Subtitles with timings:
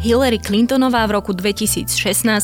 [0.00, 1.84] Hillary Clintonová v roku 2016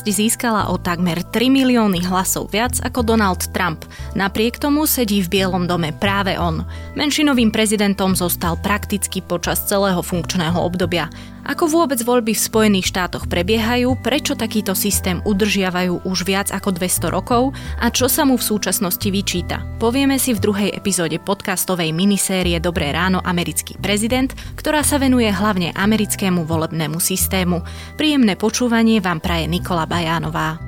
[0.05, 3.89] získala o takmer 3 milióny hlasov viac ako Donald Trump.
[4.13, 6.69] Napriek tomu sedí v Bielom dome práve on.
[7.01, 11.09] Menšinovým prezidentom zostal prakticky počas celého funkčného obdobia.
[11.47, 17.07] Ako vôbec voľby v Spojených štátoch prebiehajú, prečo takýto systém udržiavajú už viac ako 200
[17.15, 19.63] rokov a čo sa mu v súčasnosti vyčíta.
[19.79, 25.71] Povieme si v druhej epizóde podcastovej minisérie Dobré ráno americký prezident, ktorá sa venuje hlavne
[25.71, 27.63] americkému volebnému systému.
[27.95, 30.59] Príjemné počúvanie vám praje Nikola Bajánová.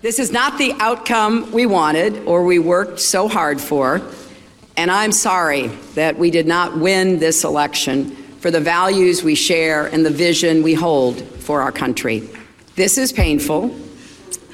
[0.00, 4.00] This is not the outcome we wanted or we worked so hard for.
[4.76, 8.10] And I'm sorry that we did not win this election
[8.40, 12.28] for the values we share and the vision we hold for our country.
[12.74, 13.74] This is painful,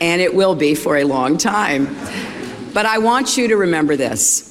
[0.00, 1.86] and it will be for a long time.
[2.74, 4.46] But I want you to remember this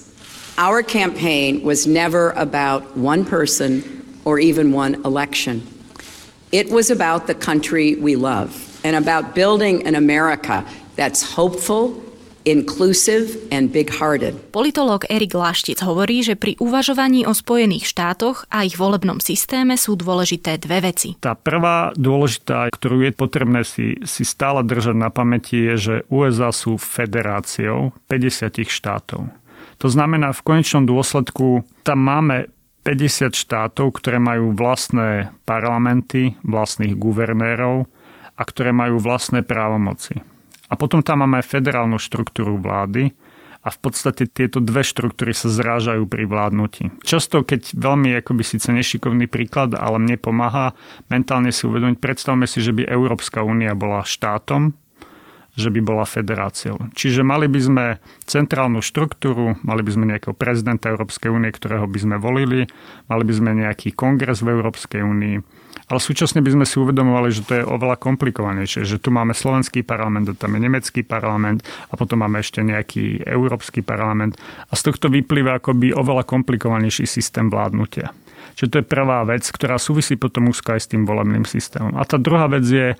[0.58, 5.66] our campaign was never about one person or even one election.
[6.52, 10.66] It was about the country we love and about building an America
[10.98, 12.04] that's hopeful
[12.48, 14.36] inclusive and big-hearted.
[14.54, 20.00] Politológ Erik Laštic hovorí, že pri uvažovaní o Spojených štátoch a ich volebnom systéme sú
[20.00, 21.20] dôležité dve veci.
[21.20, 26.54] Tá prvá dôležitá, ktorú je potrebné si, si stále držať na pamäti, je, že USA
[26.54, 29.28] sú federáciou 50 štátov.
[29.80, 32.52] To znamená, v konečnom dôsledku tam máme
[32.84, 37.88] 50 štátov, ktoré majú vlastné parlamenty, vlastných guvernérov
[38.40, 40.24] a ktoré majú vlastné právomoci.
[40.70, 43.12] A potom tam máme federálnu štruktúru vlády,
[43.60, 47.04] a v podstate tieto dve štruktúry sa zrážajú pri vládnutí.
[47.04, 50.80] Často, keď veľmi akoby síce nešikovný príklad, ale mne pomáha
[51.12, 54.72] mentálne si uvedomiť, predstavme si, že by Európska únia bola štátom,
[55.60, 56.80] že by bola federáciou.
[56.96, 57.86] Čiže mali by sme
[58.24, 62.64] centrálnu štruktúru, mali by sme nejakého prezidenta Európskej únie, ktorého by sme volili,
[63.12, 65.36] mali by sme nejaký kongres v Európskej únii,
[65.90, 69.82] ale súčasne by sme si uvedomovali, že to je oveľa komplikovanejšie, že tu máme slovenský
[69.82, 74.38] parlament, tam je nemecký parlament a potom máme ešte nejaký európsky parlament
[74.70, 78.14] a z tohto vyplýva akoby oveľa komplikovanejší systém vládnutia.
[78.54, 81.96] Čiže to je prvá vec, ktorá súvisí potom úzko aj s tým volebným systémom.
[81.96, 82.94] A tá druhá vec je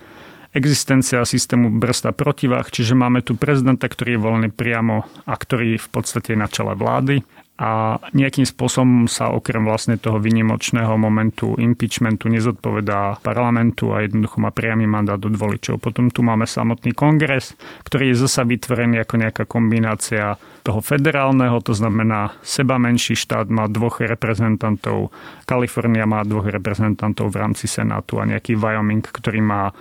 [0.50, 5.88] existencia systému brzda protivách, čiže máme tu prezidenta, ktorý je volený priamo a ktorý v
[5.94, 7.22] podstate je na čele vlády
[7.60, 14.56] a nejakým spôsobom sa okrem vlastne toho vynimočného momentu impeachmentu nezodpovedá parlamentu a jednoducho má
[14.56, 15.84] priamy mandát od voličov.
[15.84, 21.76] Potom tu máme samotný kongres, ktorý je zasa vytvorený ako nejaká kombinácia toho federálneho, to
[21.76, 25.12] znamená seba menší štát má dvoch reprezentantov,
[25.44, 29.76] Kalifornia má dvoch reprezentantov v rámci Senátu a nejaký Wyoming, ktorý má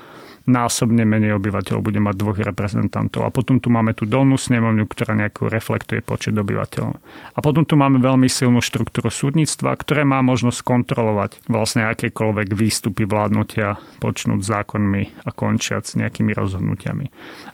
[0.48, 3.28] násobne menej obyvateľov bude mať dvoch reprezentantov.
[3.28, 6.96] A potom tu máme tú dolnú snemovňu, ktorá nejako reflektuje počet obyvateľov.
[7.36, 13.04] A potom tu máme veľmi silnú štruktúru súdnictva, ktoré má možnosť kontrolovať vlastne akékoľvek výstupy
[13.04, 17.06] vládnutia, počnúť zákonmi a končiať s nejakými rozhodnutiami.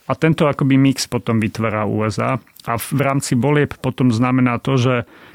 [0.09, 4.95] A tento akoby mix potom vytvára USA a v rámci volieb potom znamená to, že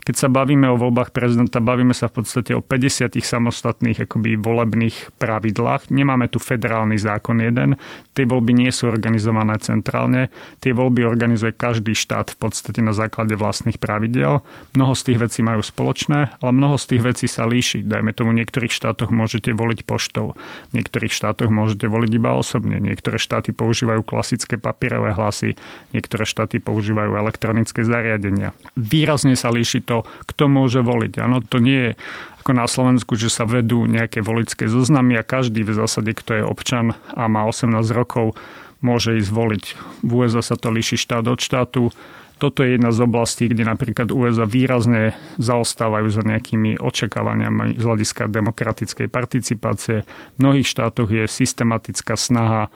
[0.10, 5.14] keď sa bavíme o voľbách prezidenta, bavíme sa v podstate o 50 samostatných akoby volebných
[5.22, 5.94] pravidlách.
[5.94, 7.78] Nemáme tu federálny zákon jeden.
[8.18, 10.34] Tie voľby nie sú organizované centrálne.
[10.66, 14.42] Tie voľby organizuje každý štát v podstate na základe vlastných pravidel.
[14.74, 17.86] Mnoho z tých vecí majú spoločné, ale mnoho z tých vecí sa líši.
[17.86, 20.34] Dajme tomu, v niektorých štátoch môžete voliť poštou,
[20.74, 25.54] v niektorých štátoch môžete voliť iba osobne, niektoré štáty používajú klasické papierové hlasy,
[25.94, 28.56] niektoré štáty používajú elektronické zariadenia.
[28.80, 31.14] Výrazne sa líši to, kto môže voliť.
[31.20, 32.00] Áno, to nie je
[32.40, 36.44] ako na Slovensku, že sa vedú nejaké voličské zoznamy a každý v zásade, kto je
[36.48, 38.34] občan a má 18 rokov,
[38.80, 39.66] môže ísť voliť.
[40.08, 41.92] V USA sa to líši štát od štátu.
[42.40, 48.32] Toto je jedna z oblastí, kde napríklad USA výrazne zaostávajú za nejakými očakávaniami z hľadiska
[48.32, 50.08] demokratickej participácie.
[50.08, 52.72] V mnohých štátoch je systematická snaha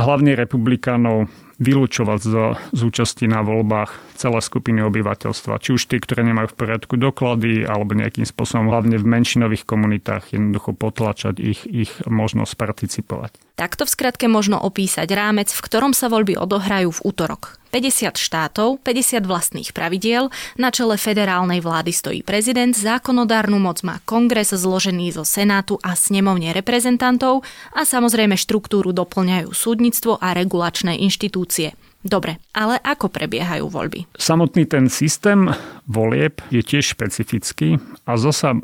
[0.00, 5.58] hlavne republikánov vylúčovať zo zúčasti na voľbách celé skupiny obyvateľstva.
[5.58, 10.34] Či už tie, ktoré nemajú v poriadku doklady, alebo nejakým spôsobom, hlavne v menšinových komunitách,
[10.34, 13.47] jednoducho potlačať ich, ich možnosť participovať.
[13.58, 17.58] Takto v skratke možno opísať rámec, v ktorom sa voľby odohrajú v útorok.
[17.74, 24.54] 50 štátov, 50 vlastných pravidiel, na čele federálnej vlády stojí prezident, zákonodárnu moc má kongres
[24.54, 27.42] zložený zo Senátu a snemovne reprezentantov
[27.74, 31.74] a samozrejme štruktúru doplňajú súdnictvo a regulačné inštitúcie.
[32.06, 34.06] Dobre, ale ako prebiehajú voľby?
[34.14, 35.50] Samotný ten systém
[35.82, 38.54] volieb je tiež špecifický a zasa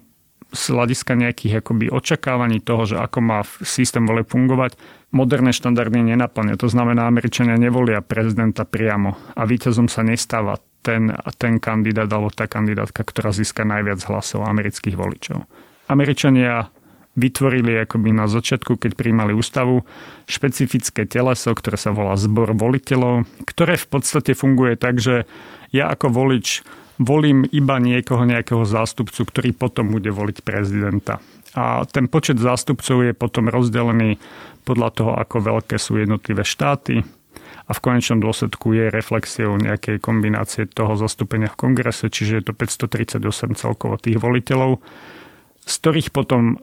[0.55, 4.79] z hľadiska nejakých akoby očakávaní toho, že ako má systém vole fungovať,
[5.11, 6.55] moderné štandardy nenaplňa.
[6.59, 12.47] To znamená, Američania nevolia prezidenta priamo a víťazom sa nestáva ten, ten kandidát alebo tá
[12.47, 15.47] kandidátka, ktorá získa najviac hlasov amerických voličov.
[15.91, 16.71] Američania
[17.15, 19.87] vytvorili akoby na začiatku, keď príjmali ústavu,
[20.27, 25.27] špecifické teleso, ktoré sa volá zbor voliteľov, ktoré v podstate funguje tak, že
[25.71, 26.67] ja ako volič
[26.99, 31.19] volím iba niekoho, nejakého zástupcu, ktorý potom bude voliť prezidenta.
[31.55, 34.19] A ten počet zástupcov je potom rozdelený
[34.67, 37.07] podľa toho, ako veľké sú jednotlivé štáty
[37.65, 42.53] a v konečnom dôsledku je reflexiou nejakej kombinácie toho zastúpenia v kongrese, čiže je to
[42.53, 44.85] 538 celkovo tých voliteľov,
[45.65, 46.61] z ktorých potom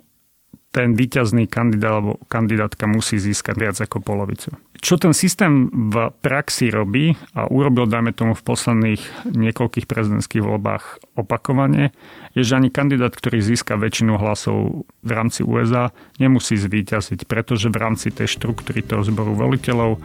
[0.72, 4.56] ten výťazný kandidát alebo kandidátka musí získať viac ako polovicu.
[4.82, 11.14] Čo ten systém v praxi robí a urobil, dajme tomu, v posledných niekoľkých prezidentských voľbách
[11.20, 11.94] opakovane,
[12.34, 17.78] je, že ani kandidát, ktorý získa väčšinu hlasov v rámci USA, nemusí zvíťaziť, pretože v
[17.78, 20.02] rámci tej štruktúry toho zboru voliteľov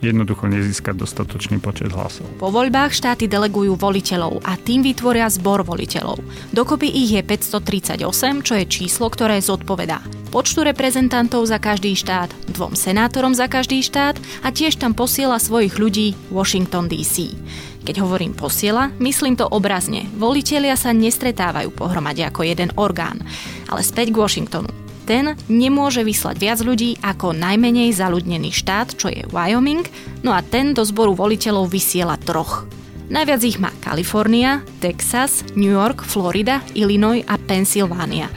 [0.00, 2.26] jednoducho nezískať dostatočný počet hlasov.
[2.40, 6.20] Po voľbách štáty delegujú voliteľov a tým vytvoria zbor voliteľov.
[6.52, 8.04] Dokopy ich je 538,
[8.44, 10.00] čo je číslo, ktoré zodpovedá
[10.30, 14.14] počtu reprezentantov za každý štát, dvom senátorom za každý štát
[14.46, 17.34] a tiež tam posiela svojich ľudí Washington DC.
[17.82, 20.06] Keď hovorím posiela, myslím to obrazne.
[20.14, 23.18] Volitelia sa nestretávajú pohromade ako jeden orgán.
[23.66, 29.26] Ale späť k Washingtonu ten nemôže vyslať viac ľudí ako najmenej zaludnený štát, čo je
[29.34, 29.82] Wyoming,
[30.22, 32.70] no a ten do zboru voliteľov vysiela troch.
[33.10, 38.30] Najviac ich má Kalifornia, Texas, New York, Florida, Illinois a Pensylvánia.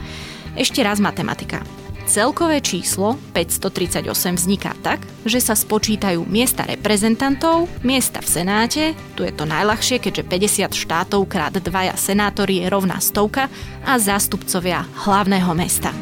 [0.58, 1.62] Ešte raz matematika.
[2.10, 8.84] Celkové číslo 538 vzniká tak, že sa spočítajú miesta reprezentantov, miesta v Senáte,
[9.14, 10.26] tu je to najľahšie, keďže
[10.66, 13.46] 50 štátov krát dvaja senátori je rovná stovka
[13.86, 15.94] a zástupcovia hlavného mesta.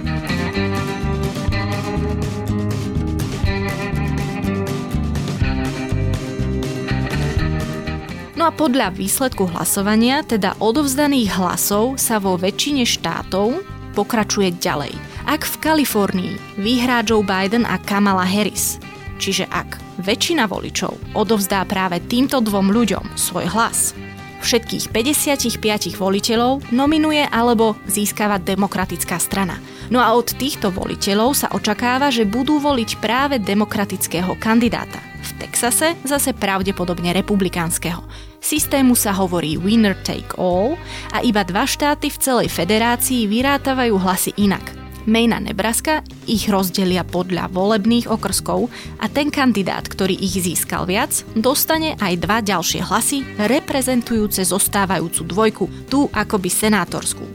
[8.43, 13.63] No a podľa výsledku hlasovania, teda odovzdaných hlasov, sa vo väčšine štátov
[13.95, 14.99] pokračuje ďalej.
[15.31, 18.83] Ak v Kalifornii vyhrá Joe Biden a Kamala Harris,
[19.23, 23.95] čiže ak väčšina voličov odovzdá práve týmto dvom ľuďom svoj hlas,
[24.43, 29.55] všetkých 55 voliteľov nominuje alebo získava demokratická strana.
[29.87, 35.12] No a od týchto voliteľov sa očakáva, že budú voliť práve demokratického kandidáta.
[35.23, 38.03] V Texase zase pravdepodobne republikánskeho.
[38.43, 40.75] Systému sa hovorí winner take all
[41.15, 44.83] a iba dva štáty v celej federácii vyrátavajú hlasy inak.
[45.03, 48.71] Maine a Nebraska ich rozdelia podľa volebných okrskov
[49.03, 55.65] a ten kandidát, ktorý ich získal viac, dostane aj dva ďalšie hlasy reprezentujúce zostávajúcu dvojku,
[55.91, 57.27] tú akoby senátorskú.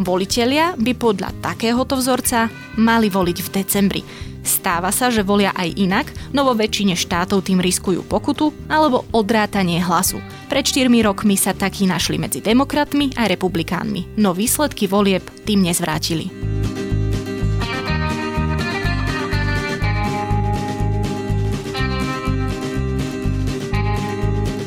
[0.00, 4.02] Volitelia by podľa takéhoto vzorca mali voliť v decembri.
[4.44, 6.06] Stáva sa, že volia aj inak,
[6.36, 10.20] no vo väčšine štátov tým riskujú pokutu alebo odrátanie hlasu.
[10.52, 16.53] Pred 4 rokmi sa takí našli medzi demokratmi a republikánmi, no výsledky volieb tým nezvrátili.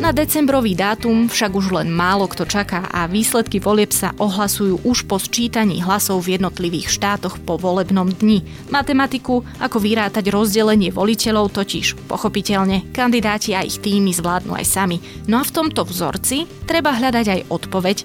[0.08, 5.04] Na decembrový dátum však už len málo kto čaká a výsledky volieb sa ohlasujú už
[5.04, 8.40] po sčítaní hlasov v jednotlivých štátoch po volebnom dni.
[8.72, 15.04] Matematiku, ako vyrátať rozdelenie voliteľov, totiž pochopiteľne kandidáti a ich týmy zvládnu aj sami.
[15.28, 17.98] No a v tomto vzorci treba hľadať aj odpoveď,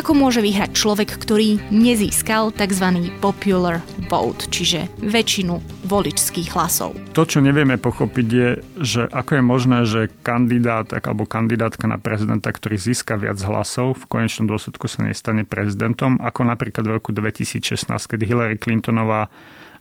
[0.00, 3.12] ako môže vyhrať človek, ktorý nezískal tzv.
[3.20, 6.98] popular vote, čiže väčšinu voličských hlasov.
[7.14, 8.48] To, čo nevieme pochopiť je,
[8.82, 14.00] že ako je možné, že kandidát alebo kandidát kandidátka na prezidenta, ktorý získa viac hlasov,
[14.00, 19.28] v konečnom dôsledku sa nestane prezidentom, ako napríklad v roku 2016, keď Hillary Clintonová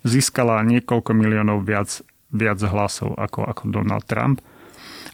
[0.03, 4.43] získala niekoľko miliónov viac, viac hlasov ako, ako Donald Trump.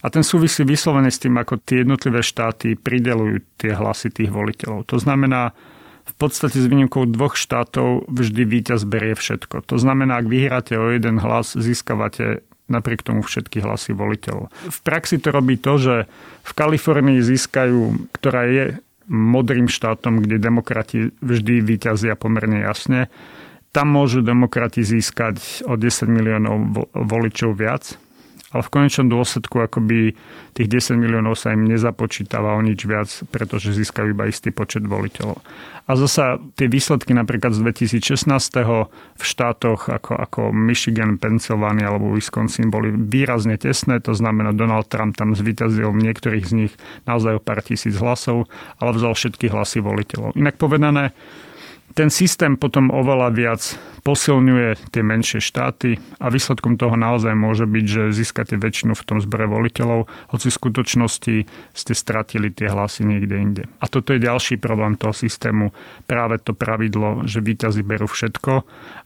[0.02, 4.90] A ten súvisí vyslovene s tým, ako tie jednotlivé štáty pridelujú tie hlasy tých voliteľov.
[4.90, 5.54] To znamená,
[6.06, 9.66] v podstate s výnimkou dvoch štátov vždy víťaz berie všetko.
[9.66, 14.50] To znamená, ak vyhráte o jeden hlas, získavate napriek tomu všetky hlasy voliteľov.
[14.50, 15.94] V praxi to robí to, že
[16.42, 18.64] v Kalifornii získajú, ktorá je
[19.06, 23.06] modrým štátom, kde demokrati vždy vyťazia pomerne jasne,
[23.70, 27.94] tam môžu demokrati získať o 10 miliónov voličov viac,
[28.56, 30.16] ale v konečnom dôsledku akoby
[30.56, 35.36] tých 10 miliónov sa im nezapočítava o nič viac, pretože získajú iba istý počet voliteľov.
[35.86, 38.32] A zasa tie výsledky napríklad z 2016.
[39.14, 45.14] v štátoch ako, ako Michigan, Pennsylvania alebo Wisconsin boli výrazne tesné, to znamená Donald Trump
[45.14, 46.72] tam zvýťazil v niektorých z nich
[47.04, 48.48] naozaj o pár tisíc hlasov,
[48.80, 50.34] ale vzal všetky hlasy voliteľov.
[50.34, 51.14] Inak povedané,
[51.94, 53.62] ten systém potom oveľa viac
[54.06, 59.18] posilňuje tie menšie štáty a výsledkom toho naozaj môže byť, že získate väčšinu v tom
[59.18, 61.36] zbore voliteľov, hoci v skutočnosti
[61.74, 63.62] ste stratili tie hlasy niekde inde.
[63.82, 65.74] A toto je ďalší problém toho systému,
[66.06, 68.52] práve to pravidlo, že výťazí berú všetko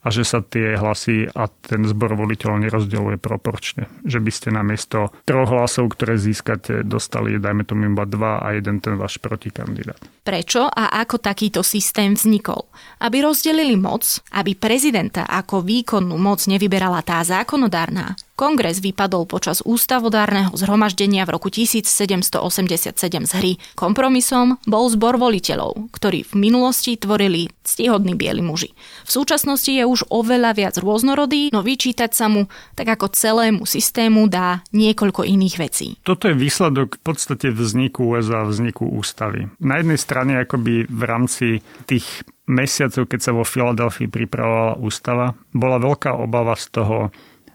[0.05, 3.89] a že sa tie hlasy a ten zbor voliteľov nerozdeľuje proporčne.
[4.05, 8.85] Že by ste namiesto troch hlasov, ktoré získate, dostali, dajme tomu iba dva a jeden
[8.85, 10.01] ten váš protikandidát.
[10.21, 12.70] Prečo a ako takýto systém vznikol?
[13.01, 19.61] Aby rozdelili moc, aby prezident prezidenta ako výkonnú moc nevyberala tá zákonodárna, Kongres vypadol počas
[19.61, 22.97] ústavodárneho zhromaždenia v roku 1787
[23.29, 23.53] z hry.
[23.77, 28.73] Kompromisom bol zbor voliteľov, ktorí v minulosti tvorili ctihodní bieli muži.
[29.05, 34.25] V súčasnosti je už oveľa viac rôznorodý, no vyčítať sa mu, tak ako celému systému
[34.33, 36.01] dá niekoľko iných vecí.
[36.01, 39.53] Toto je výsledok v podstate vzniku USA, vzniku ústavy.
[39.61, 41.47] Na jednej strane akoby v rámci
[41.85, 46.99] tých mesiacov, keď sa vo Filadelfii pripravovala ústava, bola veľká obava z toho,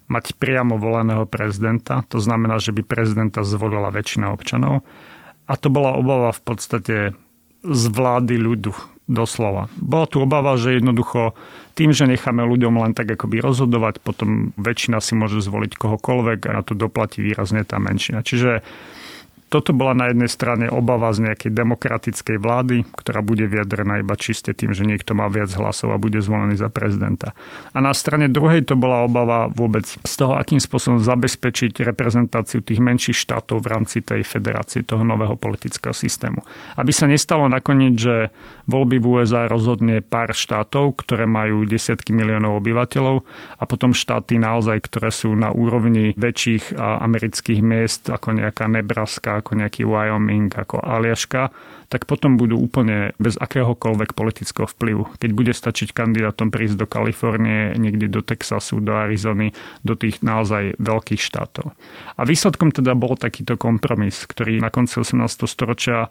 [0.05, 2.05] mať priamo voleného prezidenta.
[2.13, 4.85] To znamená, že by prezidenta zvolila väčšina občanov.
[5.45, 6.95] A to bola obava v podstate
[7.65, 8.73] z vlády ľudu,
[9.05, 9.69] doslova.
[9.77, 11.37] Bola tu obava, že jednoducho
[11.77, 16.55] tým, že necháme ľuďom len tak akoby rozhodovať, potom väčšina si môže zvoliť kohokoľvek a
[16.57, 18.25] na to doplatí výrazne tá menšina.
[18.25, 18.65] Čiže
[19.55, 24.51] toto bola na jednej strane obava z nejakej demokratickej vlády, ktorá bude vyjadrená iba čiste
[24.51, 27.31] tým, že niekto má viac hlasov a bude zvolený za prezidenta.
[27.71, 32.83] A na strane druhej to bola obava vôbec z toho, akým spôsobom zabezpečiť reprezentáciu tých
[32.83, 36.43] menších štátov v rámci tej federácie, toho nového politického systému.
[36.75, 38.35] Aby sa nestalo nakoniec, že
[38.65, 43.22] voľby v USA rozhodne pár štátov, ktoré majú desiatky miliónov obyvateľov
[43.57, 49.57] a potom štáty naozaj, ktoré sú na úrovni väčších amerických miest, ako nejaká Nebraska, ako
[49.57, 51.53] nejaký Wyoming, ako Aliaška,
[51.86, 55.22] tak potom budú úplne bez akéhokoľvek politického vplyvu.
[55.22, 59.53] Keď bude stačiť kandidátom prísť do Kalifornie, niekde do Texasu, do Arizony,
[59.86, 61.77] do tých naozaj veľkých štátov.
[62.17, 65.45] A výsledkom teda bol takýto kompromis, ktorý na konci 18.
[65.45, 66.10] storočia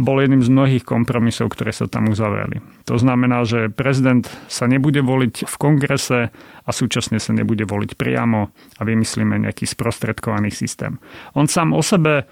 [0.00, 2.62] bol jedným z mnohých kompromisov, ktoré sa tam uzavreli.
[2.86, 6.30] To znamená, že prezident sa nebude voliť v kongrese
[6.64, 11.02] a súčasne sa nebude voliť priamo a vymyslíme nejaký sprostredkovaný systém.
[11.34, 12.30] On sám o sebe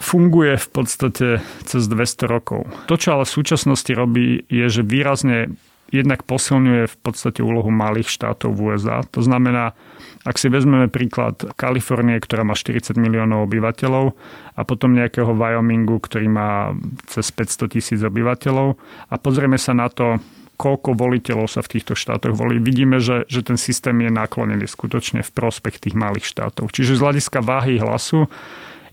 [0.00, 1.26] funguje v podstate
[1.62, 2.66] cez 200 rokov.
[2.90, 5.54] To, čo ale v súčasnosti robí, je, že výrazne
[5.92, 9.02] jednak posilňuje v podstate úlohu malých štátov v USA.
[9.12, 9.76] To znamená,
[10.24, 14.16] ak si vezmeme príklad Kalifornie, ktorá má 40 miliónov obyvateľov
[14.56, 16.72] a potom nejakého Wyomingu, ktorý má
[17.04, 18.80] cez 500 tisíc obyvateľov
[19.12, 20.16] a pozrieme sa na to,
[20.54, 25.26] koľko voliteľov sa v týchto štátoch volí, vidíme, že, že ten systém je naklonený skutočne
[25.26, 26.70] v prospech tých malých štátov.
[26.70, 28.30] Čiže z hľadiska váhy hlasu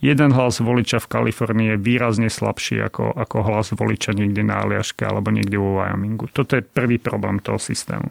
[0.02, 5.06] jeden hlas voliča v Kalifornii je výrazne slabší ako, ako hlas voliča niekde na Aliaške
[5.06, 6.28] alebo niekde vo Wyomingu.
[6.34, 8.10] Toto je prvý problém toho systému.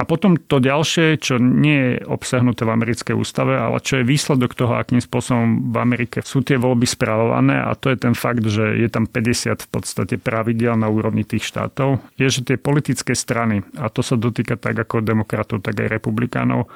[0.00, 4.56] A potom to ďalšie, čo nie je obsahnuté v americkej ústave, ale čo je výsledok
[4.56, 8.82] toho, akým spôsobom v Amerike sú tie voľby správované a to je ten fakt, že
[8.82, 13.62] je tam 50 v podstate pravidel na úrovni tých štátov, je, že tie politické strany,
[13.78, 16.66] a to sa dotýka tak ako demokratov, tak aj republikánov,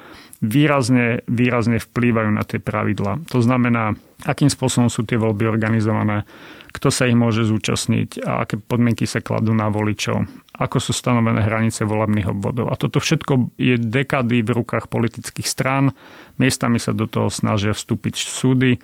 [0.41, 3.25] výrazne, výrazne vplývajú na tie pravidlá.
[3.33, 6.25] To znamená, akým spôsobom sú tie voľby organizované,
[6.73, 10.29] kto sa ich môže zúčastniť a aké podmienky sa kladú na voličov,
[10.61, 12.69] ako sú stanovené hranice volebných obvodov.
[12.69, 15.97] A toto všetko je dekady v rukách politických strán,
[16.37, 18.77] miestami sa do toho snažia vstúpiť súdy,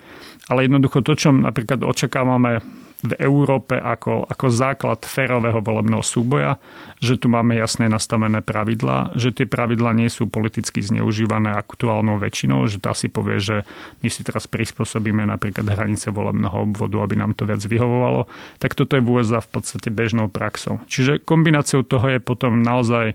[0.50, 2.62] ale jednoducho to, čo napríklad očakávame
[3.04, 6.56] v Európe ako, ako základ férového volebného súboja,
[7.04, 12.64] že tu máme jasne nastavené pravidlá, že tie pravidlá nie sú politicky zneužívané aktuálnou väčšinou,
[12.64, 13.56] že tá si povie, že
[14.00, 18.24] my si teraz prispôsobíme napríklad hranice volebného obvodu, aby nám to viac vyhovovalo,
[18.56, 20.80] tak toto je v USA v podstate bežnou praxou.
[20.88, 23.12] Čiže kombináciou toho je potom naozaj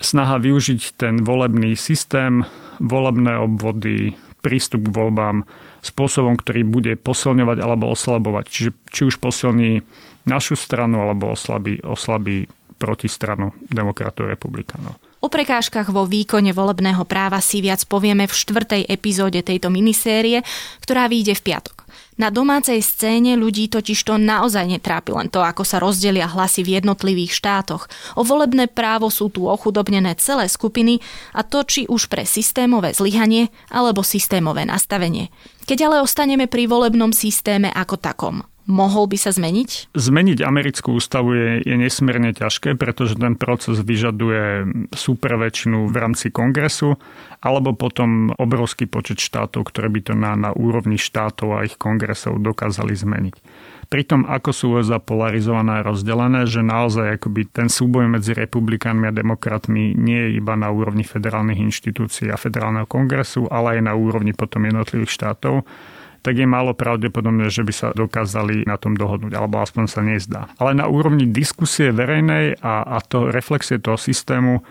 [0.00, 2.48] snaha využiť ten volebný systém,
[2.80, 5.46] volebné obvody, prístup k voľbám
[5.82, 8.44] spôsobom, ktorý bude posilňovať alebo oslabovať.
[8.46, 9.82] Čiže či už posilní
[10.26, 15.00] našu stranu alebo oslabí, oslabí protistranu demokratov republikánov.
[15.24, 20.44] O prekážkach vo výkone volebného práva si viac povieme v štvrtej epizóde tejto minisérie,
[20.84, 21.75] ktorá vyjde v piatok.
[22.16, 26.80] Na domácej scéne ľudí totiž to naozaj netrápi len to, ako sa rozdelia hlasy v
[26.80, 27.92] jednotlivých štátoch.
[28.16, 31.04] O volebné právo sú tu ochudobnené celé skupiny
[31.36, 35.28] a to či už pre systémové zlyhanie alebo systémové nastavenie.
[35.68, 39.94] Keď ale ostaneme pri volebnom systéme ako takom, Mohol by sa zmeniť?
[39.94, 46.34] Zmeniť americkú ústavu je, je nesmierne ťažké, pretože ten proces vyžaduje super väčšinu v rámci
[46.34, 46.98] kongresu
[47.46, 52.42] alebo potom obrovský počet štátov, ktoré by to na, na úrovni štátov a ich kongresov
[52.42, 53.36] dokázali zmeniť.
[53.86, 59.06] pri tom, ako sú USA polarizované a rozdelené, že naozaj akoby ten súboj medzi republikánmi
[59.06, 63.94] a demokratmi nie je iba na úrovni federálnych inštitúcií a federálneho kongresu, ale aj na
[63.94, 65.62] úrovni potom jednotlivých štátov
[66.26, 70.50] tak je málo pravdepodobné, že by sa dokázali na tom dohodnúť, alebo aspoň sa nezdá.
[70.58, 74.66] Ale na úrovni diskusie verejnej a, a to reflexie toho systému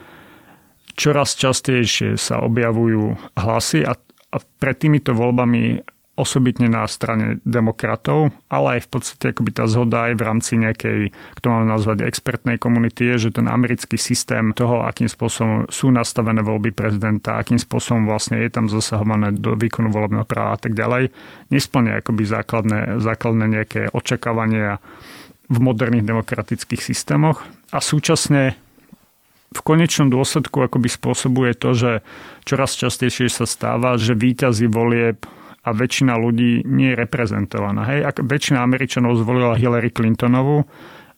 [1.00, 8.80] čoraz častejšie sa objavujú hlasy a, a pred týmito voľbami osobitne na strane demokratov, ale
[8.80, 13.16] aj v podstate akoby tá zhoda aj v rámci nejakej, kto mám nazvať expertnej komunity,
[13.16, 18.40] je, že ten americký systém toho, akým spôsobom sú nastavené voľby prezidenta, akým spôsobom vlastne
[18.40, 21.12] je tam zasahované do výkonu volebného práva a tak ďalej,
[21.52, 24.80] nesplňa akoby základné, základné nejaké očakávania
[25.52, 27.44] v moderných demokratických systémoch.
[27.76, 28.56] A súčasne
[29.56, 31.92] v konečnom dôsledku akoby spôsobuje to, že
[32.44, 35.24] čoraz častejšie sa stáva, že výťazí volieb
[35.66, 37.90] a väčšina ľudí nie je reprezentovaná.
[37.90, 40.64] Hej, ak väčšina Američanov zvolila Hillary Clintonovú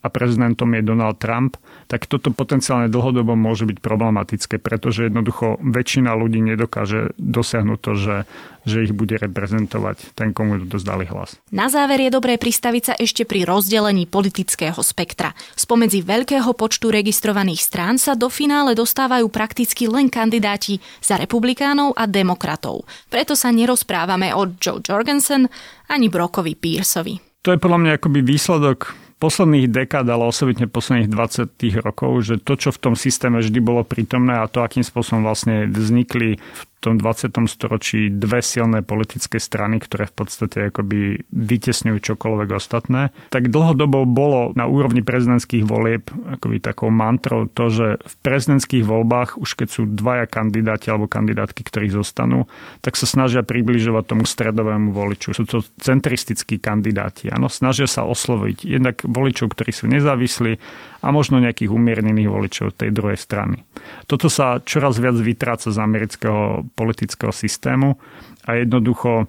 [0.01, 1.58] a prezidentom je Donald Trump,
[1.89, 8.18] tak toto potenciálne dlhodobo môže byť problematické, pretože jednoducho väčšina ľudí nedokáže dosiahnuť to, že,
[8.63, 11.42] že ich bude reprezentovať ten, komu dozdali hlas.
[11.50, 15.34] Na záver je dobré pristaviť sa ešte pri rozdelení politického spektra.
[15.58, 22.06] Spomedzi veľkého počtu registrovaných strán sa do finále dostávajú prakticky len kandidáti za republikánov a
[22.06, 22.86] demokratov.
[23.10, 25.50] Preto sa nerozprávame o Joe Jorgensen
[25.89, 27.18] ani Brockovi Pearsovi.
[27.48, 31.50] To je podľa mňa akoby výsledok posledných dekád, ale osobitne posledných 20
[31.82, 35.66] rokov, že to, čo v tom systéme vždy bolo prítomné a to, akým spôsobom vlastne
[35.70, 37.34] vznikli v tom 20.
[37.50, 44.53] storočí dve silné politické strany, ktoré v podstate akoby vytesňujú čokoľvek ostatné, tak dlhodobo bolo
[44.53, 46.05] na úrovni prezidentských volieb
[46.38, 51.62] akoby takou mantrou to, že v prezidentských voľbách, už keď sú dvaja kandidáti alebo kandidátky,
[51.65, 52.46] ktorí zostanú,
[52.86, 55.34] tak sa snažia približovať tomu stredovému voliču.
[55.34, 57.34] Sú to centristickí kandidáti.
[57.34, 60.62] Áno, snažia sa osloviť jednak voličov, ktorí sú nezávislí
[61.01, 63.63] a možno nejakých umiernených voličov tej druhej strany.
[64.05, 67.96] Toto sa čoraz viac vytráca z amerického politického systému
[68.48, 69.28] a jednoducho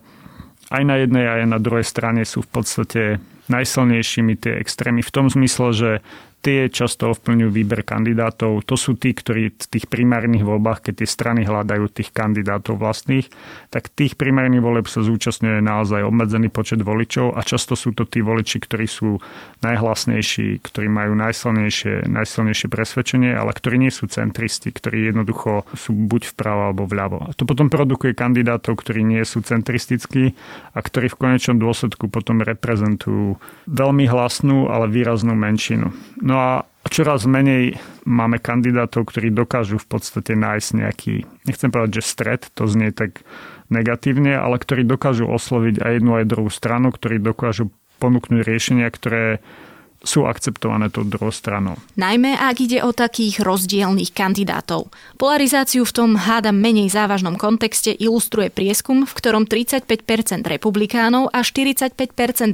[0.69, 3.03] aj na jednej aj na druhej strane sú v podstate
[3.49, 5.91] najsilnejšími tie extrémy v tom zmysle, že
[6.39, 8.63] tie často ovplyvňujú výber kandidátov.
[8.65, 13.27] To sú tí, ktorí v tých primárnych voľbách, keď tie strany hľadajú tých kandidátov vlastných,
[13.75, 18.23] tak tých primárnych volieb sa zúčastňuje naozaj obmedzený počet voličov a často sú to tí
[18.23, 19.19] voliči, ktorí sú
[19.67, 26.39] najhlasnejší, ktorí majú najsilnejšie, najsilnejšie presvedčenie, ale ktorí nie sú centristi, ktorí jednoducho sú buď
[26.39, 27.19] vpravo alebo vľavo.
[27.29, 30.39] A to potom produkuje kandidátov, ktorí nie sú centristickí
[30.73, 35.91] a ktorí v konečnom dôsledku potom reprezentujú veľmi hlasnú, ale výraznú menšinu.
[36.23, 42.09] No a čoraz menej máme kandidátov, ktorí dokážu v podstate nájsť nejaký, nechcem povedať, že
[42.09, 43.27] stred, to znie tak
[43.69, 47.69] negatívne, ale ktorí dokážu osloviť aj jednu aj druhú stranu, ktorí dokážu
[48.01, 49.45] ponúknuť riešenia, ktoré
[50.03, 51.75] sú akceptované tou druhou stranou.
[51.99, 54.91] Najmä ak ide o takých rozdielných kandidátov.
[55.19, 59.89] Polarizáciu v tom hádam menej závažnom kontexte ilustruje prieskum, v ktorom 35%
[60.47, 61.99] republikánov a 45%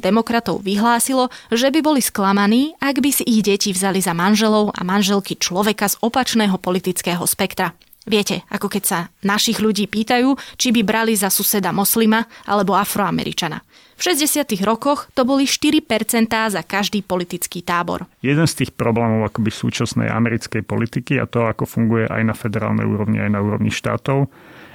[0.00, 4.80] demokratov vyhlásilo, že by boli sklamaní, ak by si ich deti vzali za manželov a
[4.80, 7.76] manželky človeka z opačného politického spektra.
[8.04, 13.64] Viete, ako keď sa našich ľudí pýtajú, či by brali za suseda moslima alebo afroameričana.
[13.94, 14.42] V 60.
[14.66, 15.86] rokoch to boli 4%
[16.50, 18.10] za každý politický tábor.
[18.20, 22.86] Jeden z tých problémov akoby súčasnej americkej politiky a to, ako funguje aj na federálnej
[22.86, 24.26] úrovni, aj na úrovni štátov,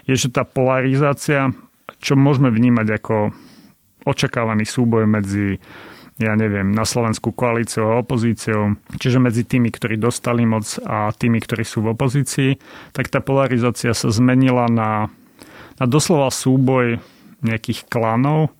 [0.07, 1.51] je, že tá polarizácia,
[1.99, 3.15] čo môžeme vnímať ako
[4.07, 5.59] očakávaný súboj medzi
[6.19, 11.39] ja neviem, na Slovensku koalíciou a opozíciou, čiže medzi tými, ktorí dostali moc a tými,
[11.39, 12.59] ktorí sú v opozícii,
[12.91, 15.07] tak tá polarizácia sa zmenila na,
[15.79, 16.99] na doslova súboj
[17.39, 18.51] nejakých klanov,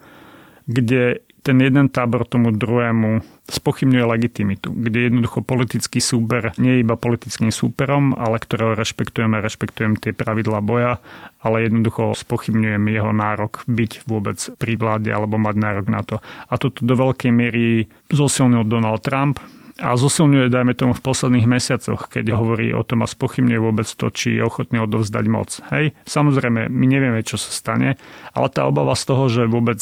[0.69, 6.99] kde ten jeden tábor tomu druhému spochybňuje legitimitu, kde jednoducho politický súber nie je iba
[6.99, 11.01] politickým súperom, ale ktorého rešpektujeme, rešpektujem tie pravidlá boja,
[11.41, 16.21] ale jednoducho spochybňujem jeho nárok byť vôbec pri vláde alebo mať nárok na to.
[16.21, 19.41] A toto do veľkej miery zosilnil Donald Trump,
[19.79, 24.11] a zosilňuje, dajme tomu, v posledných mesiacoch, keď hovorí o tom a spochybňuje vôbec to,
[24.11, 25.55] či je ochotný odovzdať moc.
[25.71, 27.95] Hej, samozrejme, my nevieme, čo sa stane,
[28.35, 29.79] ale tá obava z toho, že vôbec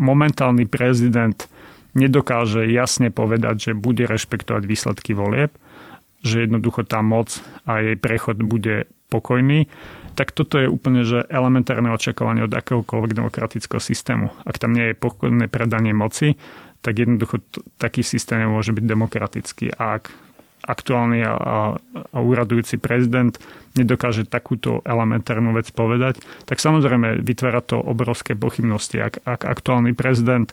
[0.00, 1.36] momentálny prezident
[1.92, 5.52] nedokáže jasne povedať, že bude rešpektovať výsledky volieb,
[6.24, 9.66] že jednoducho tá moc a jej prechod bude pokojný,
[10.14, 14.30] tak toto je úplne že elementárne očakávanie od akéhokoľvek demokratického systému.
[14.46, 16.38] Ak tam nie je pokojné predanie moci,
[16.80, 19.66] tak jednoducho t- taký systém môže byť demokratický.
[19.76, 20.14] A ak
[20.70, 21.36] aktuálny a, a,
[22.14, 23.34] úradujúci prezident
[23.74, 29.02] nedokáže takúto elementárnu vec povedať, tak samozrejme vytvára to obrovské pochybnosti.
[29.02, 30.50] Ak, ak aktuálny prezident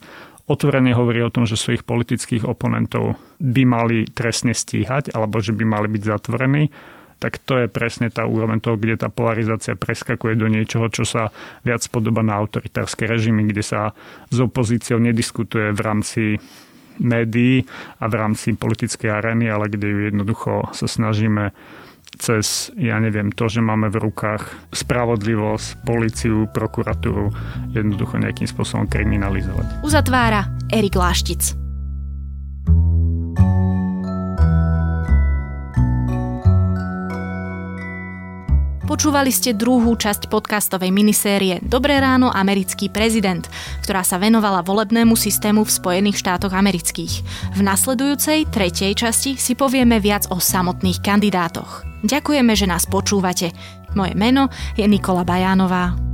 [0.49, 5.63] otvorene hovorí o tom, že svojich politických oponentov by mali trestne stíhať alebo že by
[5.67, 6.73] mali byť zatvorení,
[7.17, 11.34] tak to je presne tá úroveň toho, kde tá polarizácia preskakuje do niečoho, čo sa
[11.65, 13.97] viac podoba na autoritárske režimy, kde sa
[14.30, 16.21] s opozíciou nediskutuje v rámci
[16.99, 17.65] médií
[18.01, 21.51] a v rámci politickej arény, ale kde ju jednoducho sa snažíme
[22.17, 27.29] cez, ja neviem, to, že máme v rukách spravodlivosť, policiu, prokuratúru,
[27.75, 29.86] jednoducho nejakým spôsobom kriminalizovať.
[29.86, 31.66] Uzatvára Erik Láštic.
[38.97, 43.45] Počúvali ste druhú časť podcastovej minisérie Dobré ráno, americký prezident,
[43.86, 47.21] ktorá sa venovala volebnému systému v Spojených štátoch amerických.
[47.53, 51.86] V nasledujúcej, tretej časti si povieme viac o samotných kandidátoch.
[52.10, 53.53] Ďakujeme, že nás počúvate.
[53.93, 56.06] Moje meno je Nikola Bajánová.